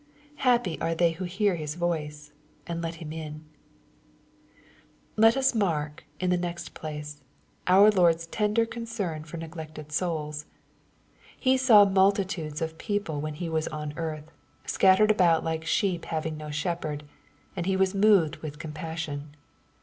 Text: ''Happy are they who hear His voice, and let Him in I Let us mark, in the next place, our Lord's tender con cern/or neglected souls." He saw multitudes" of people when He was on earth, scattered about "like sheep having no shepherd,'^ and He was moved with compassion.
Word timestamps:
''Happy 0.49 0.81
are 0.81 0.95
they 0.95 1.11
who 1.11 1.25
hear 1.25 1.55
His 1.57 1.75
voice, 1.75 2.31
and 2.65 2.81
let 2.81 2.95
Him 2.95 3.13
in 3.13 3.45
I 3.45 4.57
Let 5.15 5.37
us 5.37 5.53
mark, 5.53 6.05
in 6.19 6.31
the 6.31 6.39
next 6.39 6.73
place, 6.73 7.21
our 7.67 7.91
Lord's 7.91 8.25
tender 8.25 8.65
con 8.65 8.85
cern/or 8.85 9.37
neglected 9.37 9.91
souls." 9.91 10.47
He 11.39 11.55
saw 11.55 11.85
multitudes" 11.85 12.63
of 12.63 12.79
people 12.79 13.21
when 13.21 13.35
He 13.35 13.47
was 13.47 13.67
on 13.67 13.93
earth, 13.95 14.31
scattered 14.65 15.11
about 15.11 15.43
"like 15.43 15.65
sheep 15.65 16.05
having 16.05 16.35
no 16.35 16.49
shepherd,'^ 16.49 17.03
and 17.55 17.67
He 17.67 17.77
was 17.77 17.93
moved 17.93 18.37
with 18.37 18.57
compassion. 18.57 19.35